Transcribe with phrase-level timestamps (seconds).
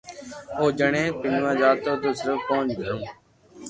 [0.57, 2.97] او جڻي پينوا جاتو تو صرف پئنچ گھرو